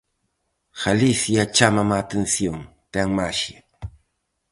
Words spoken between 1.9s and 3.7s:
a atención, ten maxia.